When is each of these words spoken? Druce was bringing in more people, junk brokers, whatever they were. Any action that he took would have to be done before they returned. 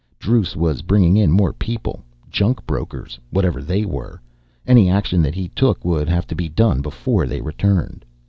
Druce 0.17 0.55
was 0.55 0.81
bringing 0.81 1.15
in 1.15 1.31
more 1.31 1.53
people, 1.53 2.03
junk 2.31 2.65
brokers, 2.65 3.19
whatever 3.29 3.61
they 3.61 3.85
were. 3.85 4.19
Any 4.65 4.89
action 4.89 5.21
that 5.21 5.35
he 5.35 5.49
took 5.49 5.85
would 5.85 6.09
have 6.09 6.25
to 6.25 6.35
be 6.35 6.49
done 6.49 6.81
before 6.81 7.27
they 7.27 7.39
returned. 7.39 8.03